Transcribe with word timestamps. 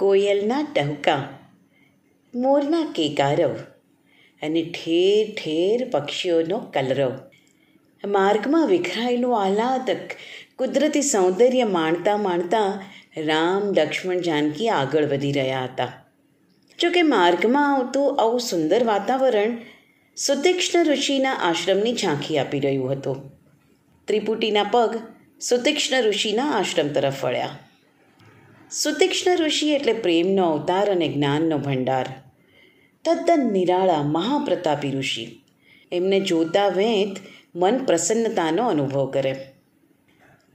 કોયલના 0.00 0.62
ટહુકા, 0.62 1.28
મોરના 2.34 2.92
કેકારવ 2.94 3.52
અને 4.42 4.62
ઠેર 4.62 5.34
ઠેર 5.34 5.88
પક્ષીઓનો 5.88 6.58
કલરવ. 6.58 7.12
માર્ગમાં 8.06 8.66
વિખરાયેલું 8.66 9.42
આહલાદક, 9.42 9.98
કુદરતી 10.56 11.02
સૌંદર્ય 11.02 11.64
માણતા 11.64 12.16
માણતા 12.16 12.84
રામ 13.16 13.62
લક્ષ્મણ 13.76 14.18
જાનકી 14.18 14.68
આગળ 14.68 15.04
વધી 15.04 15.32
રહ્યા 15.32 15.64
હતા. 15.64 16.06
જોકે 16.80 17.02
માર્ગમાં 17.02 17.74
આવતું 17.74 18.20
આવું 18.20 18.40
સુંદર 18.40 18.84
વાતાવરણ 18.84 19.58
સુતીક્ષ્ણ 20.16 20.84
ઋષિના 20.84 21.32
આશ્રમની 21.32 21.94
ઝાંખી 21.94 22.38
આપી 22.38 22.60
રહ્યું 22.60 22.92
હતું. 22.92 23.32
ત્રિપુટીના 24.06 24.62
પગ 24.62 24.96
સુતીક્ષ્ણ 25.40 26.02
ઋષિના 26.02 26.50
આશ્રમ 26.50 26.88
તરફ 26.88 27.24
વળ્યા. 27.24 27.58
સુતીક્ષ્ણ 28.72 29.36
ઋષિ 29.36 29.70
એટલે 29.70 29.92
પ્રેમનો 29.92 30.50
અવતાર 30.50 30.90
અને 30.90 31.08
જ્ઞાનનો 31.08 31.58
ભંડાર. 31.58 32.08
તદ્દન 33.04 33.52
નિરાળા 33.52 34.02
મહાપ્રતાપી 34.02 34.90
ઋષિ. 34.90 35.42
એમને 35.92 36.20
જોતા 36.20 36.68
વેંત 36.68 37.16
મન 37.56 37.84
પ્રસન્નતાનો 37.84 38.68
અનુભવ 38.68 39.06
કરે. 39.06 39.36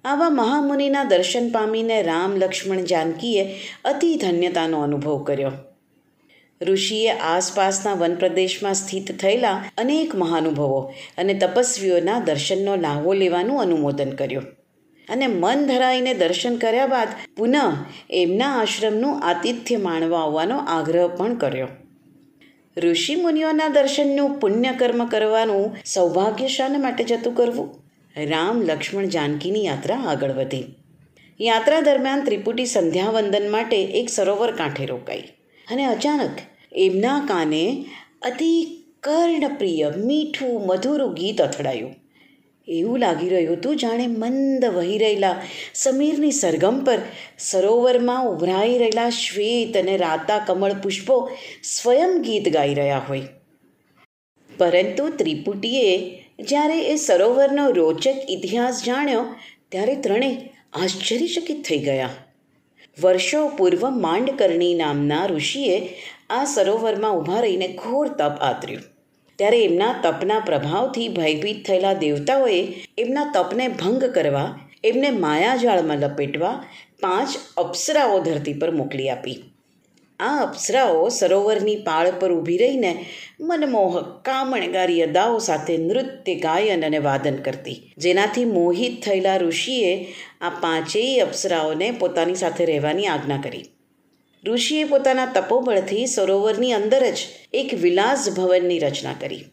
આવા 0.05 0.29
મહામુનિના 0.29 1.03
દર્શન 1.03 1.49
પામીને 1.49 2.01
રામ 2.03 2.35
લક્ષ્મણ 2.35 2.81
જાનકીએ 2.81 3.55
અતિ 3.85 4.15
ધન્યતાનો 4.15 4.81
અનુભવ 4.81 5.23
કર્યો. 5.23 5.51
ઋષિએ 6.61 7.09
આસપાસના 7.09 7.93
વનપ્રદેશમાં 7.93 8.73
સ્થિત 8.73 9.19
થયેલા 9.19 9.63
અનેક 9.77 10.15
મહાનુભવો 10.15 10.93
અને 11.17 11.33
તપસ્વીઓના 11.33 12.19
દર્શનનો 12.19 12.75
લાહવો 12.75 13.13
લેવાનું 13.13 13.61
અનુમોદન 13.61 14.11
કર્યું. 14.11 14.43
અને 15.09 15.27
મન 15.27 15.65
ધરાઈને 15.65 16.13
દર્શન 16.13 16.55
કર્યા 16.55 16.87
બાદ 16.87 17.07
પુનઃ 17.37 17.57
એમના 18.09 18.59
આશ્રમનું 18.61 19.21
આતિથ્ય 19.21 19.77
માણવા 19.77 20.23
આવવાનો 20.23 20.57
આગ્રહ 20.57 21.07
પણ 21.07 21.35
કર્યો. 21.35 21.67
ઋષિ 22.77 23.15
મુનિઓના 23.15 23.67
દર્શનનું 23.67 24.39
પુણ્યકર્મ 24.39 25.05
કરવાનું 25.05 25.77
સૌભાગ્ય 25.85 26.47
શાને 26.47 26.77
માટે 26.77 27.03
જતું 27.03 27.35
કરવું? 27.35 27.83
રામ 28.17 28.61
લક્ષ્મણ 28.61 29.05
જાનકીની 29.05 29.65
યાત્રા 29.65 29.95
આગળ 29.95 30.31
વધી. 30.31 30.65
યાત્રા 31.41 31.81
દરમિયાન 31.81 32.25
ત્રિપુટી 32.25 32.65
સંધ્યાવંદન 32.65 33.51
માટે 33.51 33.83
એક 33.83 34.09
સરોવર 34.09 34.51
કાંઠે 34.51 34.85
રોકાઈ 34.85 35.21
અને 35.71 35.85
અચાનક 35.85 36.37
એમના 36.75 37.19
કાને 37.27 37.85
અતિ 38.21 38.81
કર્ણપ્રિય 39.03 39.89
મીઠું 39.97 40.65
મધુરું 40.65 41.13
ગીત 41.13 41.41
અથડાયું. 41.41 41.95
એવું 42.67 42.99
લાગી 42.99 43.29
રહ્યું 43.29 43.57
હતું 43.57 43.77
જાણે 43.77 44.07
મંદ 44.07 44.65
વહી 44.65 44.97
રહેલા 44.97 45.35
સમીરની 45.73 46.31
સરગમ 46.31 46.83
પર 46.83 46.97
સરોવરમાં 47.39 48.27
ઉભરાઈ 48.27 48.77
રહેલા 48.77 49.09
શ્વેત 49.09 49.77
અને 49.77 49.97
રાતા 49.97 50.39
કમળ 50.39 50.73
પુષ્પો 50.83 51.17
સ્વયં 51.63 52.21
ગીત 52.21 52.49
ગાઈ 52.53 52.73
રહ્યા 52.73 53.01
હોય. 53.09 53.21
પરંતુ 54.57 55.09
ત્રિપુટીએ 55.09 56.19
જ્યારે 56.39 56.79
એ 56.81 56.95
સરોવરનો 56.95 57.69
રોચક 57.69 58.07
ઇતિહાસ 58.29 58.83
જાણ્યો, 58.83 59.25
ત્યારે 59.71 59.95
ત્રણે 59.95 60.49
આશ્ચર્યચકિત 60.73 61.63
થઈ 61.65 61.79
ગયા. 61.79 62.09
વર્ષો 63.03 63.47
પૂર્વ 63.47 63.89
માંડકર્ણી 63.89 64.75
નામના 64.75 65.25
ઋષિએ 65.25 65.77
આ 66.29 66.43
સરોવરમાં 66.45 67.11
ઊભા 67.11 67.41
રહીને 67.41 67.67
ઘોર 67.67 68.07
તપ 68.07 68.35
આતર્યું 68.41 68.94
ત્યારે 69.39 69.63
એમના 69.63 69.93
તપના 70.03 70.39
પ્રભાવથી 70.39 71.07
ભયભીત 71.07 71.65
થયેલા 71.67 71.93
દેવતાઓએ 71.93 72.61
એમના 72.97 73.31
તપને 73.35 73.67
ભંગ 73.67 74.03
કરવા, 74.03 74.59
એમને 74.83 75.09
માયાજાળમાં 75.09 75.97
લપેટવા 75.97 76.63
પાંચ 77.01 77.29
અપ્સરાઓ 77.57 78.19
ધરતી 78.19 78.53
પર 78.53 78.71
મોકલી 78.71 79.09
આપી. 79.09 79.37
આ 80.19 80.41
અપ્સરાઓ 80.41 81.09
સરોવરની 81.09 81.75
પાળ 81.75 82.11
પર 82.11 82.31
ઊભી 82.31 82.57
રહીને 82.57 83.05
મનમોહક, 83.39 84.25
કામણગારી 84.25 85.01
અદાઓ 85.01 85.37
સાથે 85.39 85.77
નૃત્ય, 85.77 86.35
ગાયન 86.35 86.85
અને 86.85 86.97
વાદન 86.97 87.35
કરતી. 87.35 87.93
જેનાથી 87.97 88.45
મોહિત 88.45 89.03
થયેલા 89.03 89.37
ઋષિએ 89.37 90.07
આ 90.41 90.49
પાંચેય 90.49 91.23
અપ્સરાઓને 91.23 91.91
પોતાની 91.91 92.35
સાથે 92.35 92.65
રહેવાની 92.65 93.05
આજ્ઞા 93.05 93.37
કરી. 93.37 93.65
ઋષિએ 94.47 94.83
પોતાના 94.83 95.25
તપોબળથી 95.25 96.05
સરોવરની 96.05 96.73
અંદર 96.73 97.09
જ 97.09 97.17
એક 97.53 97.73
વિલાસ 97.73 98.29
ભવનની 98.37 98.79
રચના 98.79 99.13
કરી. 99.19 99.45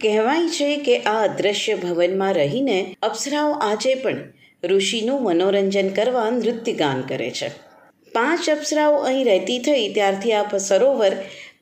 કહેવાય 0.00 0.48
છે 0.48 0.76
કે 0.76 0.98
આ 0.98 1.24
અદ્રશ્ય 1.24 1.74
ભવનમાં 1.74 2.34
રહીને 2.34 2.96
અપ્સરાઓ 3.02 3.52
આજે 3.52 3.94
પણ 3.94 4.18
ઋષિનું 4.64 5.24
મનોરંજન 5.24 5.88
કરવા 5.88 6.30
નૃત્ય 6.30 6.72
ગાન 6.72 7.00
કરે 7.00 7.30
છે. 7.30 7.48
પાંચ 8.12 8.50
અપ્સરાઓ 8.50 8.94
અહીં 8.94 9.24
રહેતી 9.24 9.58
થઈ 9.58 9.88
ત્યારથી 9.88 10.32
આ 10.32 10.58
સરોવર 10.58 11.12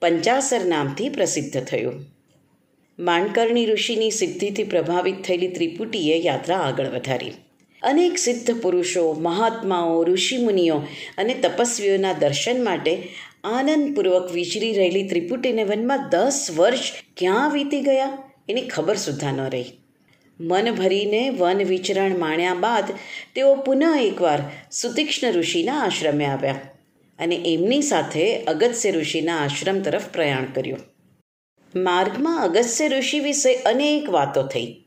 પંચાસર 0.00 0.64
નામથી 0.64 1.08
પ્રસિદ્ધ 1.08 1.64
થયું. 1.64 2.04
માણકર્ણી 2.98 3.66
ઋષિની 3.66 4.10
સિદ્ધિથી 4.10 4.62
પ્રભાવિત 4.62 5.22
થયેલી 5.22 5.48
ત્રિપુટીએ 5.48 6.16
યાત્રા 6.16 6.56
આગળ 6.56 6.86
વધારી. 6.86 7.32
અનેક 7.82 8.18
સિદ્ધ 8.18 8.62
પુરુષો, 8.62 9.12
મહાત્માઓ, 9.12 10.04
ઋષિમુનિઓ 10.04 10.76
અને 11.18 11.34
તપસ્વીઓના 11.34 12.12
દર્શન 12.12 12.64
માટે 12.64 13.08
આનંદપૂર્વક 13.44 14.32
વિચરી 14.32 14.72
રહેલી 14.72 15.08
ત્રિપુટીને 15.08 15.64
વનમાં 15.64 16.08
દસ 16.08 16.50
વર્ષ 16.56 16.80
ક્યાં 17.16 17.52
વીતી 17.52 17.80
ગયા 17.80 18.18
એની 18.48 18.68
ખબર 18.68 18.96
સુદ્ધા 18.96 19.32
ન 19.32 19.40
રહી. 19.40 19.64
મન 20.40 20.74
ભરીને 20.74 21.30
વન 21.30 21.64
વિચરણ 21.64 22.18
માણ્યા 22.18 22.54
બાદ 22.54 22.84
તેઓ 23.34 23.54
પુનઃ 23.54 23.84
એકવાર 24.00 24.40
સુતીક્ષ્ણ 24.72 25.32
ઋષિના 25.32 25.80
આશ્રમે 25.80 26.24
આવ્યા 26.24 26.60
અને 27.18 27.36
એમની 27.46 27.82
સાથે 27.82 28.44
અગત્ય 28.44 28.90
ઋષિના 28.90 29.38
આશ્રમ 29.38 29.80
તરફ 29.80 30.08
પ્રયાણ 30.12 30.44
કર્યું. 30.44 30.78
માર્ગમાં 31.74 32.42
અગત્ય 32.42 32.88
ઋષિ 32.88 33.20
વિશે 33.20 33.54
અનેક 33.54 34.10
વાતો 34.10 34.42
થઈ. 34.42 34.81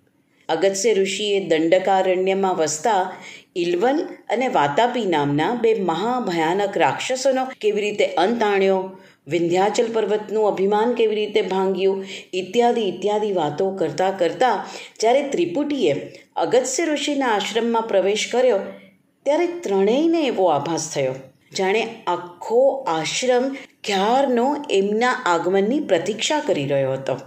અગત્ય 0.49 0.93
ઋષિએ 0.93 1.39
દંડકારણ્યમાં 1.47 2.55
વસતા 2.55 3.13
ઇલવલ 3.55 3.99
અને 4.29 4.47
વાતાપી 4.47 5.05
નામના 5.05 5.55
બે 5.55 5.73
મહાભયાનક 5.81 6.77
રાક્ષસોનો 6.77 7.45
કેવી 7.61 7.81
રીતે 7.81 8.05
અંત 8.05 8.43
આણ્યો? 8.43 8.79
વિંધ્યાચલ 9.27 9.85
પર્વતનું 9.93 10.47
અભિમાન 10.47 10.93
કેવી 10.93 11.15
રીતે 11.15 11.41
ભાંગ્યું? 11.41 12.05
ઇત્યાદિ 12.33 12.81
ઇત્યાદિ 12.81 13.31
વાતો 13.31 13.69
કરતાં 13.71 14.17
કરતાં 14.17 14.65
જ્યારે 14.99 15.29
ત્રિપુટીએ 15.29 15.93
અગત્ય 16.35 16.85
ઋષિના 16.85 17.27
આશ્રમમાં 17.27 17.87
પ્રવેશ 17.87 18.29
કર્યો, 18.31 18.59
ત્યારે 19.25 19.47
ત્રણેયને 19.47 20.27
એવો 20.27 20.45
આભાસ 20.45 20.91
થયો. 20.93 21.15
જાણે 21.57 21.87
આખો 22.07 22.85
આશ્રમ 22.87 23.55
ક્યારનો 23.83 24.65
એમના 24.69 25.15
આગમનની 25.25 25.79
પ્રતીક્ષા 25.79 26.39
કરી 26.39 26.67
રહ્યો 26.67 26.93
હતો. 26.93 27.17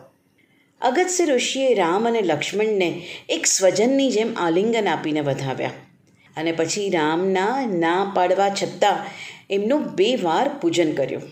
અગત્ય 0.81 1.25
ઋષિએ 1.25 1.75
રામ 1.75 2.09
અને 2.09 2.21
લક્ષ્મણને 2.21 3.03
એક 3.28 3.47
સ્વજનની 3.47 4.11
જેમ 4.11 4.34
આલિંગન 4.37 4.89
આપીને 4.89 5.21
વધાવ્યા 5.21 5.71
અને 6.37 6.53
પછી 6.53 6.91
રામના 6.91 7.66
ના 7.66 8.12
પાડવા 8.15 8.49
છતાં 8.49 8.97
એમનું 9.50 9.83
બે 9.83 10.16
વાર 10.16 10.49
પૂજન 10.49 10.93
કર્યું. 10.93 11.22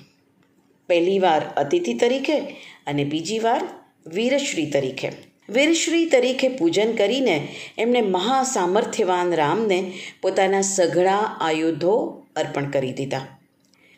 પહેલી 0.89 1.19
વાર 1.19 1.43
અતિથિ 1.57 1.95
તરીકે 1.95 2.39
અને 2.87 3.05
બીજી 3.05 3.39
વાર 3.39 3.69
વીરશ્રી 4.07 4.71
તરીકે. 4.71 5.13
વીરશ્રી 5.49 6.07
તરીકે 6.07 6.49
પૂજન 6.49 6.93
કરીને 6.93 7.49
એમણે 7.79 8.03
મહાસામર્થ્યવાન 8.03 9.35
રામને 9.35 9.93
પોતાના 10.23 10.61
સઘળા 10.61 11.39
આયુધો 11.41 12.23
અર્પણ 12.37 12.71
કરી 12.71 12.93
દીધા. 12.93 13.36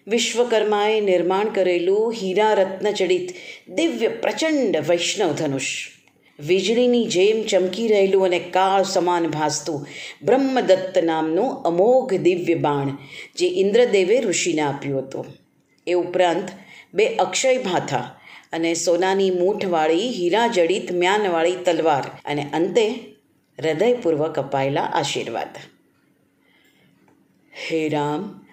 વિશ્વકર્માએ 0.08 1.00
નિર્માણ 1.00 1.48
કરેલું 1.48 2.12
હીરા 2.12 2.54
રત્નજડિત 2.54 3.28
દિવ્ય 3.68 4.08
પ્રચંડ 4.22 4.76
વૈષ્ણવ 4.88 5.32
ધનુષ. 5.32 5.68
વીજળીની 6.38 7.06
જેમ 7.06 7.38
ચમકી 7.42 7.88
રહેલું 7.88 8.24
અને 8.24 8.38
કાળ 8.38 8.84
સમાન 8.84 9.26
ભાસતું 9.26 9.86
બ્રહ્મદત્ત 10.22 10.96
નામનું 11.04 11.50
અમોઘ 11.64 12.14
દિવ્ય 12.28 12.54
બાણ 12.54 12.94
જે 13.36 13.46
ઇન્દ્રદેવે 13.46 14.20
ઋષિને 14.20 14.62
આપ્યું 14.62 15.02
હતું. 15.02 15.26
એ 15.86 15.92
ઉપરાંત 15.94 16.48
બે 16.94 17.06
અક્ષય 17.16 17.58
ભાથા 17.58 18.06
અને 18.52 18.74
સોનાની 18.74 19.30
મૂઠવાળી 19.30 20.10
હીરાજડિત 20.18 20.92
મ્યાનવાળી 20.92 21.62
તલવાર 21.64 22.04
અને 22.24 22.44
અંતે 22.52 22.86
હૃદયપૂર્વક 23.58 24.38
અપાયેલા 24.38 24.90
આશીર્વાદ. 25.00 25.54
હે 27.52 27.88
રામ 27.88 28.47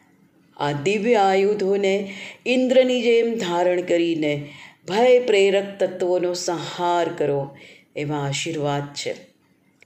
આ 0.57 0.71
દિવ્ય 0.71 1.15
આયુધોને 1.15 2.13
ઇન્દ્રની 2.45 3.01
જેમ 3.01 3.35
ધારણ 3.35 3.81
કરીને 3.81 4.49
ભય 4.87 5.19
પ્રેરક 5.19 5.79
તત્વોનો 5.79 6.33
સંહાર 6.33 7.09
કરો 7.17 7.57
એવા 7.95 8.17
આશીર્વાદ 8.17 8.93
છે. 8.93 9.15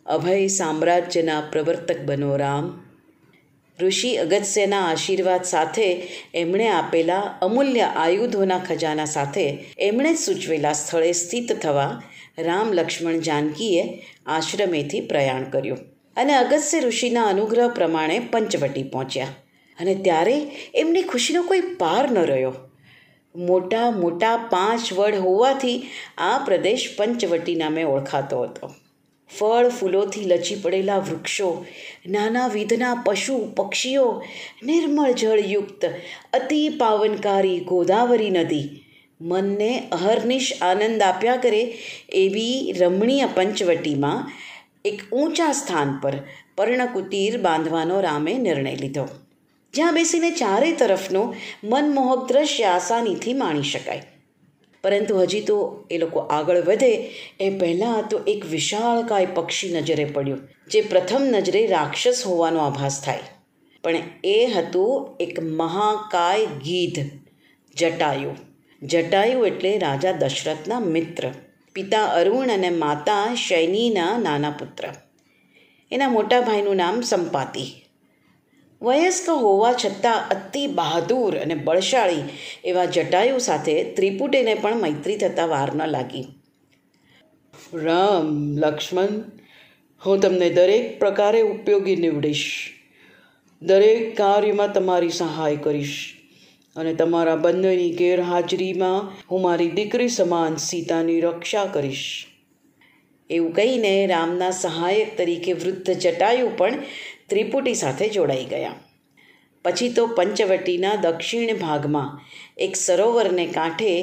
અભય 0.05 0.47
સામ્રાજ્યના 0.47 1.41
પ્રવર્તક 1.41 1.99
બનો 1.99 2.35
રામ. 2.35 2.85
ઋષિ 3.79 4.15
અગત્યના 4.15 4.81
આશીર્વાદ 4.81 5.43
સાથે 5.43 6.07
એમણે 6.33 6.67
આપેલા 6.67 7.19
અમૂલ્ય 7.19 7.81
આયુધોના 7.81 8.59
ખજાના 8.59 9.05
સાથે 9.05 9.57
એમણે 9.77 10.15
સૂચવેલા 10.15 10.73
સ્થળે 10.73 11.11
સ્થિત 11.11 11.53
થવા 11.53 12.03
રામ 12.37 12.73
લક્ષ્મણ 12.73 13.19
જાનકીએ 13.19 14.03
આશ્રમેથી 14.25 15.01
પ્રયાણ 15.01 15.43
કર્યું 15.43 15.77
અને 16.17 16.33
અગસ્ત્ય 16.35 16.79
ઋષિના 16.79 17.23
અનુગ્રહ 17.23 17.73
પ્રમાણે 17.73 18.19
પંચવટી 18.19 18.83
પહોંચ્યા. 18.83 19.27
અને 19.79 19.95
ત્યારે 19.95 20.51
એમની 20.75 21.01
ખુશીનો 21.01 21.43
કોઈ 21.43 21.61
પાર 21.61 22.11
ન 22.11 22.17
રહ્યો. 22.17 22.53
મોટા 23.35 23.91
મોટા 23.91 24.37
પાંચ 24.37 24.93
વડ 24.93 25.15
હોવાથી 25.15 25.83
આ 26.17 26.37
પ્રદેશ 26.37 26.95
પંચવટી 26.97 27.55
નામે 27.55 27.83
ઓળખાતો 27.83 28.41
હતો. 28.41 28.75
ફળ 29.39 29.69
ફૂલોથી 29.69 30.23
લચી 30.23 30.55
પડેલા 30.55 30.97
વૃક્ષો, 30.97 31.65
નાના 32.07 32.47
વિધના 32.47 33.03
પશુ, 33.05 33.53
પક્ષીઓ, 33.55 34.23
નિર્મળ 34.63 35.11
જળયુક્ત, 35.11 35.85
અતિ 36.33 36.69
પાવનકારી 36.69 37.59
ગોદાવરી 37.59 38.29
નદી. 38.29 38.85
મનને 39.21 39.89
અહર્નિશ 39.91 40.53
આનંદ 40.61 41.01
આપ્યા 41.01 41.35
કરે 41.35 41.77
એવી 42.09 42.73
રમણીય 42.79 43.25
પંચવટીમાં 43.25 44.31
એક 44.85 45.01
ઊંચા 45.13 45.51
સ્થાન 45.51 45.99
પર 46.01 46.13
પર્ણકુટીર 46.55 47.41
બાંધવાનો 47.41 47.99
રામે 47.99 48.33
નિર્ણય 48.33 48.75
લીધો. 48.75 49.07
જ્યાં 49.73 49.93
બેસીને 49.93 50.31
ચારે 50.31 50.71
તરફનું 50.71 51.35
મનમોહક 51.63 52.27
દ્રશ્ય 52.27 52.63
આસાનીથી 52.63 53.33
માણી 53.33 53.63
શકાય. 53.63 54.03
પરંતુ 54.83 55.17
હજી 55.17 55.41
તો 55.41 55.85
એ 55.91 55.97
લોકો 55.97 56.19
આગળ 56.19 56.61
વધે 56.61 57.11
એ 57.39 57.57
પહેલાં 57.57 58.07
તો 58.07 58.19
એક 58.27 58.45
વિશાળકાય 58.45 59.25
પક્ષી 59.25 59.69
નજરે 59.69 60.05
પડ્યું, 60.05 60.39
જે 60.67 60.81
પ્રથમ 60.81 61.21
નજરે 61.21 61.67
રાક્ષસ 61.67 62.23
હોવાનો 62.25 62.59
આભાસ 62.59 63.01
થાય. 63.05 63.19
પણ 63.83 63.97
એ 64.23 64.45
હતું 64.45 65.17
એક 65.19 65.39
મહાકાય 65.39 66.45
ગીધ, 66.45 66.99
જટાયુ. 67.75 68.35
જટાયુ 68.81 69.45
એટલે 69.45 69.77
રાજા 69.77 70.11
દશરથના 70.11 70.79
મિત્ર, 70.79 71.31
પિતા 71.73 72.05
અરુણ 72.05 72.51
અને 72.51 72.69
માતા 72.69 73.35
શૈનીના 73.35 74.17
નાના 74.17 74.49
પુત્ર. 74.49 74.93
એના 75.91 76.09
મોટા 76.09 76.41
ભાઈનું 76.41 76.75
નામ 76.75 77.01
સંપાતી. 77.01 77.78
વયસ્ક 78.81 79.29
હોવા 79.29 79.73
છતાં 79.73 80.29
અતિ 80.29 80.67
બહાદુર 80.67 81.37
અને 81.37 81.55
બળશાળી 81.55 82.21
એવા 82.65 82.85
જટાયુ 82.85 83.37
સાથે 83.37 83.83
ત્રિપુટીને 83.83 84.53
પણ 84.53 84.81
મૈત્રી 84.81 85.17
થતાં 85.17 85.47
વાર 85.47 85.75
ન 85.75 85.85
લાગી. 85.85 86.25
રામ, 87.73 88.57
લક્ષ્મણ, 88.57 89.07
હું 90.05 90.19
તમને 90.19 90.49
દરેક 90.49 90.99
પ્રકારે 90.99 91.41
ઉપયોગી 91.41 91.95
નીવડીશ. 91.95 92.45
દરેક 93.61 94.17
કાર્યમાં 94.17 94.73
તમારી 94.73 95.09
સહાય 95.09 95.55
કરીશ 95.55 96.13
અને 96.75 96.93
તમારા 96.93 97.35
બંનેની 97.35 97.91
ગેરહાજરીમાં 97.91 99.11
હું 99.31 99.41
મારી 99.41 99.69
દીકરી 99.69 100.09
સમાન 100.09 100.55
સીતાની 100.55 101.21
રક્ષા 101.21 101.65
કરીશ. 101.65 102.25
એવું 103.29 103.53
કહીને 103.53 104.07
રામના 104.07 104.51
સહાયક 104.51 105.17
તરીકે 105.17 105.53
વૃદ્ધ 105.53 105.91
જટાયુ 105.91 106.51
પણ 106.57 106.73
ત્રિપુટી 107.29 107.73
સાથે 107.73 108.09
જોડાઈ 108.09 108.45
ગયા. 108.45 108.75
પછી 109.65 109.89
તો 109.89 110.07
પંચવટીના 110.07 110.95
દક્ષિણ 110.95 111.57
ભાગમાં 111.57 112.19
એક 112.57 112.75
સરોવરને 112.75 113.45
કાંઠે 113.45 113.93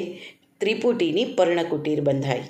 ત્રિપુટીની 0.61 1.25
પર્ણકુટીર 1.25 2.01
બંધાઈ. 2.01 2.43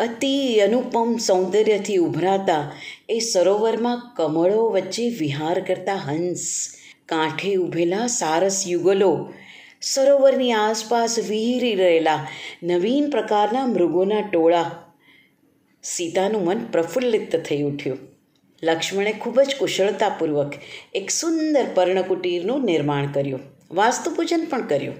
અતિ 0.00 0.60
અનુપમ 0.60 1.16
સૌંદર્યથી 1.16 1.96
ઉભરાતા 1.96 2.72
એ 3.08 3.18
સરોવરમાં 3.18 4.02
કમળો 4.16 4.68
વચ્ચે 4.68 5.08
વિહાર 5.08 5.60
કરતા 5.60 5.94
હંસ, 5.94 6.44
કાંઠે 7.06 7.56
ઊભેલા 7.56 8.06
સારસ 8.06 8.64
યુગલો, 8.68 9.32
સરોવરની 9.82 10.52
આસપાસ 10.52 11.18
વિહરી 11.28 11.74
રહેલા 11.74 12.28
નવીન 12.62 13.10
પ્રકારના 13.10 13.66
મૃગોના 13.66 14.20
ટોળા, 14.20 14.70
સીતાનું 15.82 16.44
મન 16.44 16.64
પ્રફુલ્લિત 16.72 17.36
થઈ 17.36 17.62
ઉઠ્યું. 17.62 18.09
લક્ષ્મણે 18.62 19.12
ખૂબ 19.12 19.40
જ 19.40 19.56
કુશળતાપૂર્વક 19.58 20.52
એક 20.94 21.10
સુંદર 21.10 21.66
પર્ણકુટીરનું 21.74 22.64
નિર્માણ 22.64 23.12
કર્યું. 23.12 23.40
વાસ્તુપૂજન 23.70 24.46
પણ 24.50 24.66
કર્યું 24.66 24.94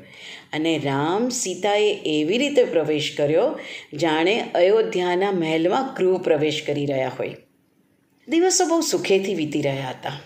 અને 0.53 0.79
રામ 0.79 1.29
સીતાએ 1.29 1.91
એવી 2.07 2.39
રીતે 2.39 2.65
પ્રવેશ 2.65 3.15
કર્યો 3.17 3.61
જાણે 3.95 4.35
અયોધ્યાના 4.55 5.33
મહેલમાં 5.33 5.95
ગૃહ 5.95 6.19
પ્રવેશ 6.23 6.63
કરી 6.67 6.87
રહ્યા 6.87 7.13
હોય. 7.19 7.37
દિવસો 8.29 8.67
બહુ 8.67 8.81
સુખેથી 8.81 9.35
વીતી 9.35 9.63
રહ્યા 9.63 9.91
હતા. 9.91 10.21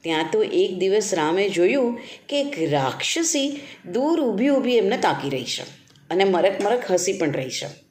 ત્યાં 0.00 0.24
તો 0.32 0.42
એક 0.42 0.78
દિવસ 0.78 1.14
રામે 1.14 1.48
જોયું 1.48 2.00
કે 2.28 2.40
એક 2.40 2.72
રાક્ષસી 2.72 3.60
દૂર 3.92 4.20
ઊભી 4.20 4.48
ઊભી 4.48 4.76
એમને 4.76 4.96
તાકી 4.96 5.30
રહી 5.30 5.44
છે 5.44 5.62
અને 6.10 6.24
મરક 6.24 6.60
મરક 6.62 6.90
હસી 6.90 7.12
પણ 7.12 7.32
રહી 7.32 7.50
છે. 7.50 7.89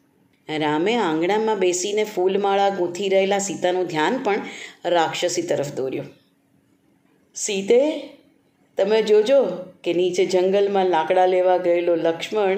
રામે 0.58 0.96
આંગણામાં 0.96 1.60
બેસીને 1.60 2.04
ફૂલમાળા 2.04 2.70
ગૂંથી 2.70 3.10
રહેલા 3.10 3.40
સીતાનું 3.40 3.86
ધ્યાન 3.86 4.18
પણ 4.24 4.42
રાક્ષસી 4.86 5.42
તરફ 5.42 5.74
દોર્યું. 5.74 6.06
સીતે, 7.36 8.10
તમે 8.78 9.02
જોજો 9.02 9.46
કે 9.84 9.94
નીચે 9.94 10.26
જંગલમાં 10.26 10.86
લાકડા 10.86 11.26
લેવા 11.26 11.58
ગયેલો 11.58 11.96
લક્ષ્મણ 11.96 12.58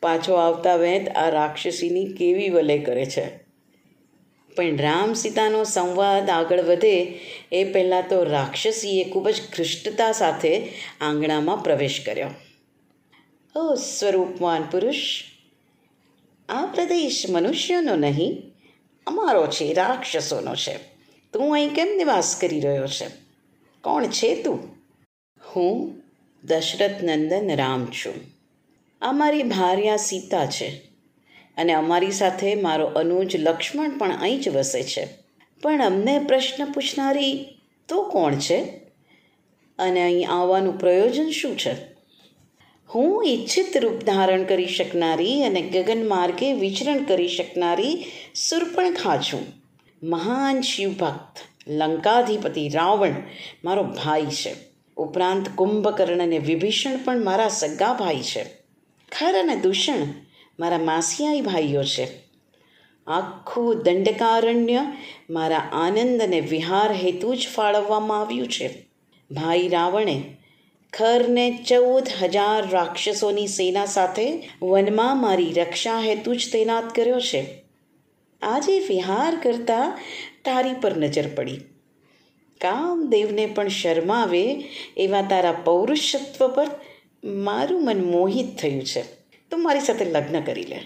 પાછો 0.00 0.34
આવતા 0.34 0.76
વેંત 0.76 1.08
આ 1.08 1.28
રાક્ષસીની 1.28 2.06
કેવી 2.06 2.48
વલે 2.48 2.78
કરે 2.78 3.06
છે. 3.06 3.40
પણ 4.56 4.76
રામ 4.76 5.12
સીતાનો 5.12 5.64
સંવાદ 5.64 6.30
આગળ 6.30 6.62
વધે 6.62 7.20
એ 7.52 7.72
પહેલાં 7.72 8.04
તો 8.08 8.24
રાક્ષસીએ 8.24 9.04
ખૂબ 9.04 9.28
જ 9.28 9.40
ઘૃષ્ટતા 9.56 10.12
સાથે 10.12 10.72
આંગણામાં 11.00 11.62
પ્રવેશ 11.62 12.02
કર્યો. 12.06 12.30
ઓ 13.56 13.74
સ્વરૂપવાન 13.74 14.62
પુરુષ 14.70 15.29
આ 16.50 16.66
પ્રદેશ 16.66 17.24
મનુષ્યનો 17.28 17.96
નહીં, 17.96 18.42
અમારો 19.06 19.46
છે 19.46 19.72
રાક્ષસોનો 19.72 20.54
છે. 20.54 20.78
તું 21.32 21.54
અહીં 21.54 21.74
કેમ 21.74 21.88
નિવાસ 21.96 22.38
કરી 22.40 22.60
રહ્યો 22.60 22.86
છે? 22.86 23.06
કોણ 23.84 24.06
છે 24.06 24.42
તું? 24.42 24.76
હું 25.54 26.02
દશરથ 26.44 27.02
નંદન 27.02 27.56
રામ 27.56 27.86
છું. 27.86 28.14
આ 29.02 29.12
મારી 29.12 29.42
ભાર્યા 29.42 29.96
સીતા 29.96 30.46
છે 30.46 30.68
અને 31.56 31.72
અમારી 31.72 32.10
સાથે 32.10 32.54
મારો 32.54 32.86
અનુજ 32.86 33.36
લક્ષ્મણ 33.36 33.98
પણ 33.98 34.12
અહીં 34.20 34.40
જ 34.40 34.48
વસે 34.48 34.82
છે. 34.82 35.08
પણ 35.62 35.82
અમને 35.82 36.18
પ્રશ્ન 36.18 36.72
પૂછનારી 36.72 37.60
તો 37.88 38.02
કોણ 38.02 38.34
છે? 38.34 38.64
અને 39.78 40.02
અહીં 40.02 40.30
આવવાનું 40.30 40.78
પ્રયોજન 40.78 41.30
શું 41.30 41.58
છે? 41.58 41.99
હું 42.94 43.26
ઈચ્છિત 43.26 43.76
રૂપ 43.76 44.04
ધારણ 44.04 44.44
કરી 44.44 44.66
શકનારી 44.66 45.42
અને 45.42 45.62
ગગન 45.62 46.08
માર્ગે 46.08 46.52
વિચરણ 46.52 47.04
કરી 47.04 47.28
શકનારી 47.28 48.04
સુરપણખા 48.34 49.16
છું 49.16 49.46
મહાન 50.02 50.60
શિવભક્ત, 50.60 51.36
લંકાધિપતિ 51.68 52.68
રાવણ 52.68 53.12
મારો 53.64 53.82
ભાઈ 53.82 54.24
છે. 54.24 54.54
ઉપરાંત 54.96 55.48
કુંભકર્ણ 55.56 56.22
અને 56.22 56.38
વિભીષણ 56.38 56.98
પણ 57.04 57.24
મારા 57.24 57.48
સગા 57.48 57.92
ભાઈ 57.92 58.20
છે. 58.20 58.44
ખર 59.12 59.38
અને 59.38 59.56
દૂષણ 59.56 60.06
મારા 60.60 60.78
માસિયાઈ 60.78 61.40
ભાઈઓ 61.40 61.82
છે. 61.82 62.08
આખું 63.06 63.82
દંડકારણ્ય 63.82 64.86
મારા 65.30 65.58
આનંદ 65.58 66.22
અને 66.22 66.40
વિહાર 66.40 66.92
હેતુ 66.92 67.34
જ 67.34 67.48
ફાળવવામાં 67.54 68.20
આવ્યું 68.20 68.48
છે. 68.48 68.86
ભાઈ 69.30 69.68
રાવણે 69.68 70.22
ખરને 70.92 71.64
ચૌદ 71.68 72.08
હજાર 72.22 72.70
રાક્ષસોની 72.70 73.46
સેના 73.46 73.86
સાથે 73.86 74.48
વનમાં 74.62 75.20
મારી 75.20 75.52
રક્ષા 75.52 76.00
હેતુ 76.00 76.34
જ 76.34 76.52
તૈનાત 76.52 76.94
કર્યો 76.94 77.20
છે. 77.20 77.62
આજે 78.42 78.78
વિહાર 78.78 79.36
કરતા 79.42 79.98
તારી 80.44 80.74
પર 80.74 80.96
નજર 80.96 81.34
પડી. 81.34 81.60
કામદેવને 82.60 83.46
પણ 83.46 83.68
શરમાવે 83.68 84.64
એવા 84.96 85.22
તારા 85.22 85.52
પૌરુષત્વ 85.52 86.48
પર 86.48 86.66
મારું 87.24 87.84
મન 87.84 88.04
મોહિત 88.04 88.56
થયું 88.58 88.82
છે. 88.82 89.02
તું 89.50 89.62
મારી 89.62 89.80
સાથે 89.80 90.04
લગ્ન 90.04 90.40
કરી 90.40 90.64
લે. 90.64 90.80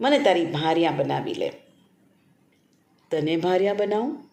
મને 0.00 0.18
તારી 0.18 0.44
ભાર્યા 0.44 0.90
બનાવી 0.90 1.34
લે. 1.34 1.52
તને 3.10 3.36
ભાર્યા 3.36 3.74
બનાવું? 3.74 4.30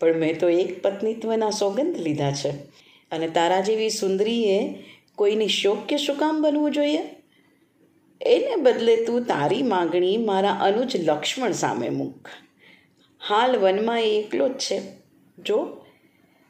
પણ 0.00 0.14
મેં 0.14 0.38
તો 0.38 0.48
એક 0.48 0.82
પત્નીત્વના 0.82 1.50
સોગંદ 1.50 1.96
લીધા 1.96 2.32
છે. 2.32 2.84
અને 3.10 3.28
તારા 3.28 3.60
જેવી 3.60 3.90
સુંદરીએ 3.90 4.74
કોઈની 5.14 5.48
શોક્ય 5.48 5.96
શું 5.96 6.16
કામ 6.16 6.42
બનવું 6.42 6.70
જોઈએ? 6.70 7.02
એને 8.26 8.56
બદલે 8.56 9.04
તું 9.04 9.22
તારી 9.22 9.62
માગણી 9.62 10.16
મારા 10.16 10.50
અનુજ 10.50 10.96
લક્ષ્મણ 10.96 11.52
સામે 11.52 11.88
મૂક. 11.88 12.28
હાલ 13.28 13.56
વનમાં 13.56 14.00
એ 14.00 14.20
એકલો 14.20 14.48
જ 14.48 14.52
છે. 14.52 14.80
જો, 15.38 15.86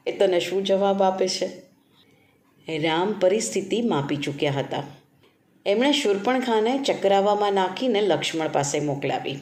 એ 0.07 0.11
તને 0.11 0.39
શું 0.39 0.63
જવાબ 0.63 1.03
આપે 1.03 1.27
છે? 1.27 1.49
રામ 2.77 3.19
પરિસ્થિતિ 3.19 3.81
માપી 3.81 4.15
ચૂક્યા 4.15 4.51
હતા. 4.51 4.83
એમણે 5.65 5.91
શૂર્પણખાને 5.91 6.79
ચક્રાવામાં 6.83 7.53
નાખીને 7.53 8.01
લક્ષ્મણ 8.01 8.47
પાસે 8.47 8.79
મોકલાવી. 8.79 9.39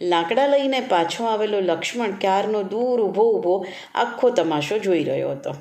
લાકડા 0.00 0.46
લઈને 0.46 0.80
પાછો 0.80 1.24
આવેલો 1.24 1.60
લક્ષ્મણ 1.60 2.10
ક્યારનો 2.10 2.62
દૂર 2.62 3.02
ઊભો 3.02 3.32
ઊભો 3.32 3.66
આખો 3.94 4.30
તમાશો 4.30 4.78
જોઈ 4.78 5.04
રહ્યો 5.04 5.30
હતો. 5.30 5.54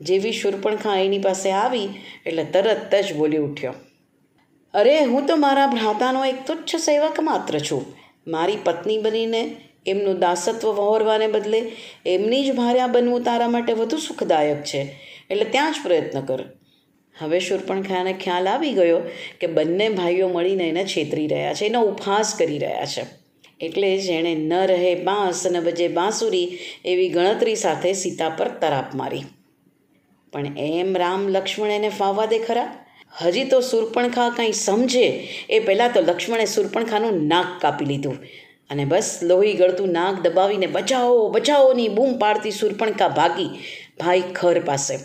જેવી 0.00 0.32
શૂર્પણખા 0.32 0.96
એની 0.96 1.18
પાસે 1.18 1.50
આવી 1.50 1.88
એટલે 2.26 2.44
તરત 2.44 2.94
જ 2.94 3.16
બોલી 3.16 3.36
ઉઠ્યો. 3.36 3.74
અરે, 4.74 5.04
હું 5.04 5.26
તો 5.26 5.36
મારા 5.36 5.66
ભ્રાતાનો 5.66 6.24
એક 6.24 6.46
તુચ્છ 6.46 6.76
સેવક 6.76 7.20
માત્ર 7.20 7.58
છું. 7.58 7.96
મારી 8.26 8.56
પત્ની 8.64 8.98
બનીને 8.98 9.56
એમનું 9.86 10.18
દાસત્વ 10.18 10.68
વહોરવાને 10.68 11.26
બદલે 11.26 11.72
એમની 12.06 12.44
જ 12.44 12.54
ભાર્યા 12.54 12.86
બનવું 12.86 13.22
તારા 13.22 13.48
માટે 13.48 13.72
વધુ 13.72 13.96
સુખદાયક 13.96 14.64
છે, 14.64 15.00
એટલે 15.30 15.44
ત્યાં 15.44 15.72
જ 15.72 15.76
પ્રયત્ન 15.82 16.20
કર. 16.20 16.44
હવે 17.18 17.40
શૂર્પણખાને 17.40 18.12
ખ્યાલ 18.12 18.48
આવી 18.48 18.72
ગયો 18.72 18.98
કે 19.40 19.46
બંને 19.46 19.88
ભાઈઓ 19.88 20.28
મળીને 20.28 20.68
એને 20.68 20.84
છેતરી 20.84 21.26
રહ્યા 21.26 21.54
છે, 21.54 21.64
એનો 21.64 21.82
ઉપહાસ 21.82 22.34
કરી 22.38 22.58
રહ્યા 22.58 22.84
છે. 22.84 23.06
એટલે 23.60 23.98
જ 23.98 24.10
એણે 24.10 24.34
ન 24.34 24.54
રહે 24.54 24.94
બાંસ 24.94 25.46
અને 25.46 25.60
બજે 25.60 25.88
બાંસુરી 25.88 26.58
એવી 26.84 27.08
ગણતરી 27.08 27.54
સાથે 27.54 27.92
સીતા 27.92 28.28
પર 28.28 28.48
તરાપ 28.48 28.94
મારી. 28.94 29.22
પણ 30.36 30.58
એમ 30.58 30.96
રામ 30.96 31.28
લક્ષ્મણ 31.28 31.70
એને 31.70 31.88
ફાવવા 31.88 32.26
દે 32.26 32.38
ખરા? 32.38 32.86
હજી 33.22 33.44
તો 33.44 33.60
સુરપણખા 33.60 34.30
કંઈ 34.30 34.52
સમજે. 34.52 35.28
એ 35.50 35.58
પહેલાં 35.58 35.92
તો 35.92 36.00
લક્ષ્મણે 36.00 36.44
સુરપણખાનું 36.44 37.26
નાક 37.26 37.46
કાપી 37.60 37.84
લીધું. 37.84 38.18
અને 38.70 38.84
બસ 38.84 39.20
લોહી 39.22 39.52
ગળતું 39.52 39.88
નાક 39.88 40.20
દબાવીને, 40.20 40.66
બચાવો 40.66 41.28
બચાવોની 41.28 41.88
બૂમ 41.88 42.18
પાડતી 42.18 42.50
સુરપણખા 42.50 43.08
ભાગી 43.08 43.48
ભાઈ 44.00 44.20
ખર 44.20 44.60
પાસે. 44.60 44.98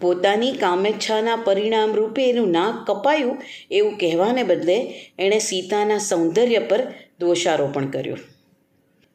પોતાની 0.00 0.52
કામેચ્છાના 0.52 1.36
પરિણામ 1.36 1.94
રૂપે 1.94 2.30
એનું 2.30 2.50
નાક 2.50 2.90
કપાયું 2.90 3.42
એવું 3.70 3.98
કહેવાને 3.98 4.42
બદલે 4.42 5.10
એણે 5.18 5.38
સીતાના 5.38 5.98
સૌંદર્ય 5.98 6.58
પર 6.58 6.86
દોષારોપણ 7.20 7.86
કર્યું. 7.86 8.18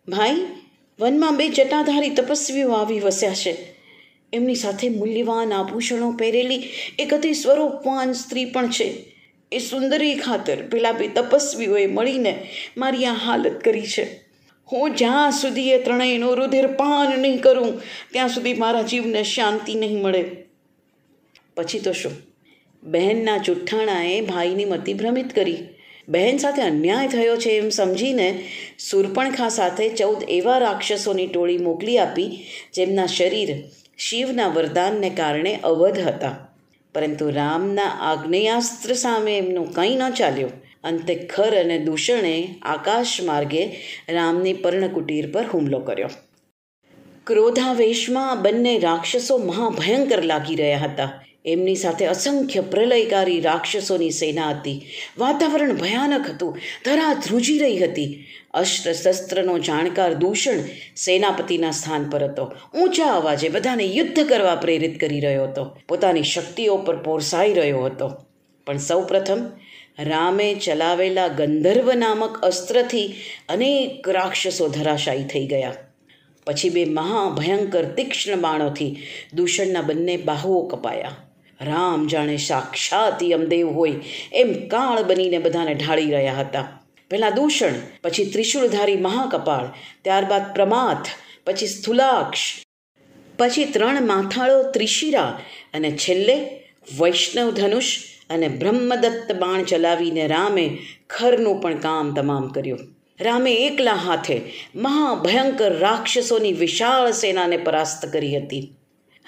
ભાઈ, 0.08 0.46
વનમાં 1.00 1.38
બે 1.38 1.50
જટાધારી 1.50 2.10
તપસ્વીઓ 2.10 2.72
આવી 2.72 3.00
વસ્યા 3.00 3.34
છે. 3.34 3.73
એમની 4.34 4.56
સાથે 4.56 4.90
મૂલ્યવાન 4.90 5.54
આભૂષણો 5.54 6.10
પહેરેલી 6.12 6.70
એક 7.00 7.14
અતિ 7.14 7.34
સ્વરૂપવાન 7.34 8.14
સ્ત્રી 8.14 8.46
પણ 8.46 8.70
છે. 8.70 8.88
એ 9.52 9.60
સુંદરી 9.60 10.16
ખાતર 10.16 10.58
પેલા 10.72 10.92
બે 10.92 11.08
તપસ્વીઓએ 11.08 11.88
મળીને 11.88 12.34
મારી 12.78 13.06
આ 13.06 13.14
હાલત 13.14 13.58
કરી 13.64 13.88
છે. 13.88 14.06
હું 14.68 14.96
જ્યાં 14.96 15.32
સુધી 15.32 15.72
એ 15.72 15.78
ત્રણેયનું 15.78 16.38
રુધિરપાન 16.38 17.12
નહીં 17.20 17.40
કરું, 17.42 17.82
ત્યાં 18.12 18.30
સુધી 18.30 18.54
મારા 18.54 18.82
જીવને 18.84 19.24
શાંતિ 19.24 19.76
નહીં 19.76 20.02
મળે. 20.02 20.24
પછી 21.58 21.80
તો 21.80 21.94
શું? 21.94 22.16
બહેનના 22.84 23.38
જુઠ્ઠાણાએ 23.38 24.18
ભાઈની 24.22 24.66
મતિ 24.66 24.94
ભ્રમિત 24.94 25.34
કરી. 25.34 25.62
બહેન 26.08 26.38
સાથે 26.38 26.62
અન્યાય 26.62 27.08
થયો 27.08 27.38
છે 27.38 27.52
એમ 27.58 27.70
સમજીને 27.70 28.28
સુરપણખા 28.80 29.50
સાથે 29.50 29.86
ચૌદ 29.90 30.26
એવા 30.30 30.60
રાક્ષસોની 30.60 31.28
ટોળી 31.28 31.58
મોકલી 31.58 31.98
આપી, 31.98 32.30
જેમના 32.74 33.06
શરીર 33.08 33.52
શિવના 33.98 34.48
વરદાનને 34.48 35.10
કારણે 35.10 35.60
અવધ 35.64 36.00
હતા. 36.00 36.50
પરંતુ 36.94 37.30
રામના 37.30 37.84
આગ્નેયાસ્ત્ર 37.84 38.94
સામે 38.94 39.38
એમનું 39.38 39.74
કંઈ 39.74 39.96
ન 39.96 40.10
ચાલ્યું. 40.10 40.52
અંતે 40.84 41.16
ખર 41.16 41.60
અને 41.60 41.80
દૂષણે 41.80 42.56
આકાશ 42.62 43.22
માર્ગે 43.24 43.76
રામની 44.10 44.54
પર્ણકુટીર 44.54 45.32
પર 45.32 45.46
હુમલો 45.54 45.80
કર્યો. 45.80 46.10
ક્રોધાવેશમાં 47.28 48.42
બંને 48.42 48.80
રાક્ષસો 48.80 49.38
મહાભયંકર 49.38 50.24
લાગી 50.24 50.56
રહ્યા 50.56 50.78
હતા. 50.78 51.26
એમની 51.46 51.76
સાથે 51.76 52.06
અસંખ્ય 52.06 52.62
પ્રલયકારી 52.62 53.40
રાક્ષસોની 53.40 54.12
સેના 54.12 54.50
હતી. 54.50 54.86
વાતાવરણ 55.18 55.76
ભયાનક 55.76 56.30
હતું. 56.30 56.58
ધરા 56.86 57.14
ધ્રુજી 57.14 57.58
રહી 57.58 57.78
હતી. 57.78 58.26
અસ્ત્ર 58.54 58.94
શસ્ત્રનો 58.94 59.60
જાણકાર 59.60 60.14
દૂષણ 60.14 60.54
સેનાપતિના 60.96 61.72
સ્થાન 61.72 62.10
પર 62.10 62.24
હતો. 62.24 62.52
ઊંચા 62.82 63.06
અવાજે 63.06 63.50
બધાને 63.50 63.84
યુદ્ધ 63.84 64.30
કરવા 64.30 64.56
પ્રેરિત 64.56 65.00
કરી 65.00 65.20
રહ્યો 65.20 65.44
હતો. 65.44 65.78
પોતાની 65.88 66.24
શક્તિઓ 66.24 66.78
પર 66.78 66.96
પોરસાઈ 66.96 67.54
રહ્યો 67.54 67.84
હતો. 67.84 68.12
પણ 68.68 68.78
સૌપ્રથમ 68.78 69.50
રામે 70.00 70.56
ચલાવેલા 70.56 71.28
ગંધર્વ 71.28 71.94
નામક 71.94 72.38
અસ્ત્રથી 72.38 73.16
અનેક 73.50 74.10
રાક્ષસો 74.10 74.68
ધરાશાયી 74.68 75.24
થઈ 75.24 75.48
ગયા. 75.48 75.74
પછી 76.46 76.70
બે 76.70 76.86
મહાભયંકર 76.86 77.84
તીક્ષ્ણ 77.84 78.36
બાણોથી 78.36 78.98
દૂષણના 79.34 79.82
બંને 79.82 80.18
બાહુઓ 80.18 80.68
કપાયા. 80.68 81.16
રામ 81.64 82.08
જાણે 82.08 82.38
સાક્ષાત 82.38 83.24
યમદેવ 83.24 83.68
હોય 83.68 83.96
એમ 84.34 84.54
કાળ 84.68 85.04
બનીને 85.04 85.38
બધાને 85.38 85.74
ઢાળી 85.74 86.12
રહ્યા 86.12 86.34
હતા. 86.34 86.80
પહેલાં 87.10 87.36
દૂષણ, 87.36 87.74
પછી 88.04 88.26
ત્રિશુળધારી 88.26 88.96
મહાકપાળ 88.96 89.66
ત્યારબાદ 90.02 90.54
પ્રમાથ, 90.54 91.08
પછી 91.46 91.68
સ્થુલાક્ષ, 91.68 92.40
પછી 93.38 93.66
ત્રણ 93.66 94.08
માથાળો 94.08 94.64
ત્રિશિરા 94.72 95.40
અને 95.74 95.92
છેલ્લે 95.92 96.36
વૈષ્ણવ 97.00 97.52
ધનુષ 97.52 97.94
અને 98.30 98.48
બ્રહ્મદત્ત 98.48 99.32
બાણ 99.32 99.64
ચલાવીને 99.64 100.28
રામે 100.28 100.78
ખરનું 101.10 101.62
પણ 101.62 101.78
કામ 101.78 102.14
તમામ 102.14 102.48
કર્યું. 102.48 102.80
રામે 103.20 103.54
એકલા 103.54 103.94
હાથે 103.94 104.42
મહાભયંકર 104.76 105.80
રાક્ષસોની 105.80 106.54
વિશાળ 106.54 107.12
સેનાને 107.12 107.58
પરાસ્ત 107.58 108.06
કરી 108.06 108.38
હતી. 108.38 108.76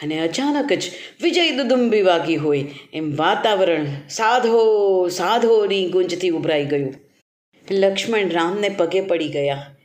અને 0.03 0.19
અચાનક 0.19 0.73
જ 0.73 0.91
વિજય 1.21 1.51
દુદુંબી 1.51 2.01
વાગી 2.01 2.35
હોય 2.35 2.65
એમ 2.93 3.15
વાતાવરણ 3.15 3.85
સાધો, 4.09 5.07
સાધોની 5.07 5.89
ગુંજથી 5.89 6.29
ઉભરાઈ 6.29 6.65
ગયું. 6.65 6.93
લક્ષ્મણ 7.71 8.29
રામને 8.29 8.69
પગે 8.69 9.01
પડી 9.01 9.27
ગયા. 9.27 9.75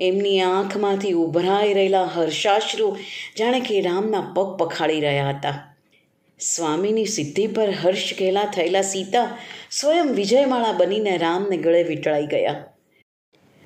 એમની 0.00 0.40
આંખમાંથી 0.40 1.12
ઉભરાઈ 1.12 1.72
રહેલા 1.74 2.04
હર્ષાશ્રુ 2.04 2.96
જાણે 3.38 3.60
કે 3.60 3.80
રામના 3.80 4.20
પગ 4.36 4.56
પખાડી 4.56 5.00
રહ્યા 5.00 5.28
હતા. 5.28 5.76
સ્વામીની 6.40 7.04
સિદ્ધિ 7.04 7.46
પર 7.46 7.70
હર્ષ 7.70 8.10
ઘેલા 8.18 8.44
થયેલા 8.44 8.82
સીતા 8.82 9.38
સ્વયં 9.70 10.06
વિજયમાળા 10.06 10.72
બનીને 10.72 11.16
રામને 11.16 11.56
ગળે 11.56 11.82
વીંટળાઈ 11.82 12.26
ગયા. 12.26 12.64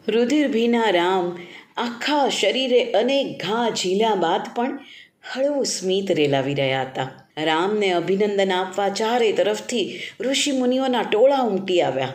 રુધિર 0.08 0.49
ભીના 0.49 0.90
રામ 0.90 1.38
આખા 1.76 2.28
શરીરે 2.28 2.92
અનેક 2.92 3.42
ઘા 3.42 3.68
ઝીલ્યા 3.70 4.14
બાદ 4.14 4.40
પણ 4.54 4.78
હળવું 5.25 5.67
સ્મિત 5.67 6.11
રેલાવી 6.11 6.55
રહ્યા 6.55 6.85
હતા. 6.85 7.09
રામને 7.45 7.88
અભિનંદન 7.93 8.52
આપવા 8.52 8.88
ચારે 8.91 9.33
તરફથી 9.33 9.85
ઋષિ 10.21 10.52
મુનિઓના 10.52 11.02
ટોળા 11.02 11.43
ઉમટી 11.43 11.83
આવ્યા 11.83 12.14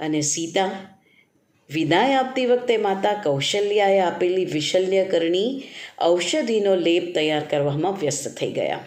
અને 0.00 0.20
સીતા, 0.22 0.70
વિદાય 1.70 2.14
આપતી 2.14 2.46
વખતે 2.46 2.76
માતા 2.76 3.14
કૌશલ્યાએ 3.14 4.00
આપેલી 4.00 4.44
વિશલ્યકરણી 4.52 5.50
ઔષધિનો 6.02 6.74
લેપ 6.76 7.14
તૈયાર 7.14 7.46
કરવામાં 7.50 8.00
વ્યસ્ત 8.00 8.28
થઈ 8.38 8.52
ગયા. 8.52 8.80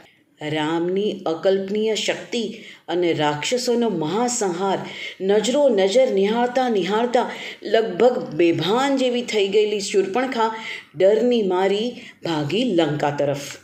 રામની 0.50 1.24
અકલ્પનીય 1.25 1.95
શક્તિ 1.95 2.63
અને 2.88 3.13
રાક્ષસોનો 3.13 3.89
મહાસંહાર 3.89 4.79
નજરો 5.21 5.69
નજર 5.69 6.12
નિહાળતા 6.13 6.69
નિહાળતા 6.69 7.29
લગભગ 7.63 8.29
બેભાન 8.33 8.98
જેવી 8.98 9.21
થઈ 9.21 9.48
ગયેલી 9.48 9.79
શૂર્પણખા 9.79 10.55
ડરની 10.95 11.41
મારી 11.41 12.01
ભાગી 12.25 12.63
લંકા 12.63 13.10
તરફ. 13.10 13.57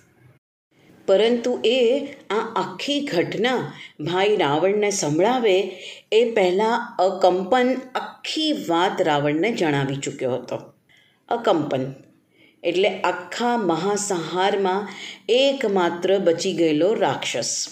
પરંતુ 1.07 1.59
એ 1.65 2.07
આ 2.29 2.39
આખી 2.55 2.99
ઘટના 2.99 3.73
ભાઈ 3.99 4.35
રાવણને 4.35 4.91
સંભળાવે 4.91 5.71
એ 6.11 6.31
પહેલાં 6.31 6.95
અકંપન 6.99 7.75
આખી 7.95 8.53
વાત 8.53 9.01
રાવણને 9.01 9.51
જણાવી 9.51 9.95
ચૂક્યો 9.95 10.31
હતો. 10.31 10.73
અકંપન 11.29 11.93
એટલે 12.63 13.01
આખા 13.01 13.57
મહાસંહારમાં 13.57 14.87
એકમાત્ર 15.29 16.17
બચી 16.17 16.53
ગયેલો 16.53 16.93
રાક્ષસ. 16.93 17.67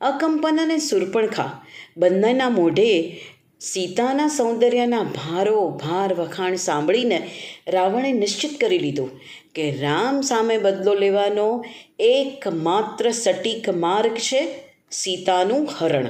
અકંપન 0.00 0.60
અને 0.62 0.78
સુરપણખા 0.78 1.66
બંનેના 1.96 2.48
મોઢે 2.48 3.20
સીતાના 3.60 4.28
સૌંદર્યના 4.28 5.02
ભારો 5.02 5.68
ભાર 5.68 6.14
વખાણ 6.14 6.56
સાંભળીને 6.56 7.30
રાવણે 7.68 8.12
નિશ્ચિત 8.12 8.60
કરી 8.60 8.78
લીધું 8.78 9.20
કે 9.54 9.70
રામ 9.80 10.20
સામે 10.20 10.58
બદલો 10.58 10.94
લેવાનો 10.94 11.64
એકમાત્ર 11.98 13.10
સટીક 13.10 13.68
માર્ગ 13.68 14.14
છે 14.16 14.42
સીતાનું 14.90 15.68
હરણ. 15.78 16.08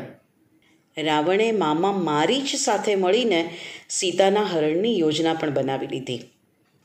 રાવણે 0.99 1.53
મામા 1.53 1.93
મારીચ 1.93 2.57
સાથે 2.57 2.95
મળીને 2.95 3.51
સીતાના 3.89 4.43
હરણની 4.43 4.99
યોજના 4.99 5.35
પણ 5.35 5.51
બનાવી 5.51 5.87
લીધી. 5.87 6.21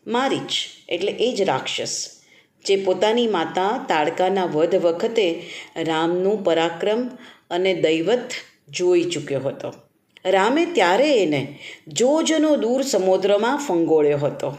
મારીચ, 0.07 0.51
એટલે 0.89 1.11
એ 1.11 1.33
જ 1.35 1.41
રાક્ષસ, 1.41 1.95
જે 2.65 2.75
પોતાની 2.83 3.27
માતા 3.27 3.85
તાડકાના 3.89 4.45
વધ 4.45 4.75
વખતે 4.75 5.25
રામનું 5.83 6.43
પરાક્રમ 6.43 7.09
અને 7.49 7.73
દૈવત 7.81 8.29
જોઈ 8.69 9.03
ચૂક્યો 9.03 9.39
હતો. 9.39 9.73
રામે 10.25 10.65
ત્યારે 10.65 11.09
એને 11.23 11.59
જોજનો 11.87 12.55
દૂર 12.55 12.81
સમુદ્રમાં 12.81 13.57
ફંગોળ્યો 13.57 14.17
હતો, 14.17 14.57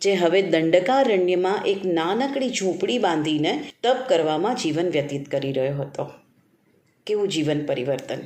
જે 0.00 0.14
હવે 0.14 0.42
દંડકારણ્યમાં 0.42 1.64
એક 1.64 1.84
નાનકડી 1.84 2.48
ઝૂંપડી 2.48 2.98
બાંધીને 2.98 3.64
તપ 3.82 3.96
કરવામાં 4.08 4.54
જીવન 4.54 4.88
વ્યતીત 4.88 5.28
કરી 5.28 5.52
રહ્યો 5.52 5.76
હતો. 5.76 6.10
કેવું 7.06 7.28
જીવન 7.28 7.66
પરિવર્તન? 7.66 8.18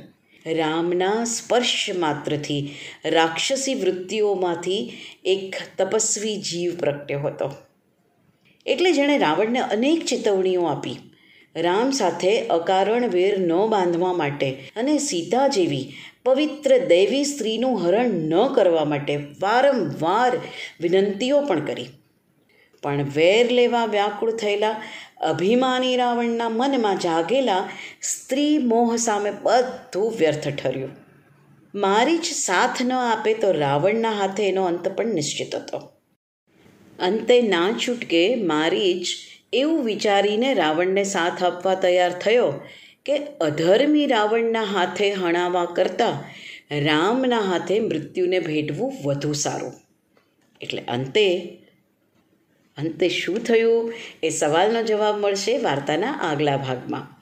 રામના 0.53 1.23
સ્પર્શ 1.23 1.89
માત્રથી, 1.95 2.75
રાક્ષસી 3.05 3.75
વૃત્તિઓમાંથી 3.75 4.97
એક 5.25 5.55
તપસ્વી 5.77 6.37
જીવ 6.37 6.77
પ્રગટ્યો 6.77 7.19
હતો. 7.19 7.51
એટલે 8.65 8.91
જેણે 8.91 9.17
રાવણને 9.17 9.59
અનેક 9.59 10.05
ચેતવણીઓ 10.05 10.63
આપી. 10.63 10.97
રામ 11.55 11.91
સાથે 11.91 12.47
અકારણ 12.47 13.07
વેર 13.07 13.39
ન 13.39 13.51
બાંધવા 13.67 14.13
માટે 14.13 14.51
અને 14.51 14.97
સીતા 14.97 15.47
જેવી 15.47 15.91
પવિત્ર 16.25 16.77
દૈવી 16.77 17.23
સ્ત્રીનું 17.23 17.87
હરણ 17.87 18.09
ન 18.09 18.53
કરવા 18.53 18.85
માટે 18.85 19.15
વારંવાર 19.15 20.37
વિનંતીઓ 20.81 21.41
પણ 21.41 21.65
કરી. 21.65 21.87
પણ 22.83 23.03
વેર 23.03 23.51
લેવા 23.51 23.85
વ્યાકુળ 23.85 24.31
થયેલા 24.31 24.83
અભિમાની 25.21 25.97
રાવણના 25.97 26.49
મનમાં 26.49 26.97
જાગેલા 26.97 27.69
સ્ત્રી 28.01 28.57
મોહ 28.57 28.95
સામે 28.95 29.31
બધું 29.31 30.13
વ્યર્થ 30.19 30.47
ઠર્યું. 30.47 30.89
મારી 31.75 32.17
જ 32.17 32.21
સાથ 32.21 32.81
ન 32.81 32.91
આપે 32.91 33.33
તો 33.33 33.51
રાવણના 33.51 34.11
હાથે 34.11 34.47
એનો 34.47 34.63
અંત 34.65 34.87
પણ 34.87 35.05
નિશ્ચિત 35.05 35.55
હતો. 35.55 35.77
અંતે 36.99 37.41
ના 37.41 37.71
છૂટકે 37.71 38.35
મારી 38.35 39.01
જ 39.01 39.05
એવું 39.53 39.85
વિચારીને 39.85 40.53
રાવણને 40.53 41.03
સાથ 41.03 41.43
આપવા 41.43 41.75
તૈયાર 41.75 42.11
થયો 42.11 42.53
કે 43.05 43.17
અધર્મી 43.17 44.05
રાવણના 44.05 44.63
હાથે 44.63 45.13
હણાવા 45.13 45.65
કરતાં 45.65 46.13
રામના 46.79 47.39
હાથે 47.39 47.79
મૃત્યુને 47.79 48.39
ભેટવું 48.39 48.93
વધુ 49.05 49.33
સારું. 49.33 49.73
એટલે 50.61 50.81
અંતે 50.81 51.57
અંતે 52.77 53.09
શું 53.09 53.39
થયું? 53.39 53.93
એ 54.23 54.29
સવાલનો 54.29 54.83
જવાબ 54.83 55.19
મળશે 55.19 55.57
વાર્તાના 55.57 56.11
આગલા 56.11 56.57
ભાગમાં. 56.57 57.16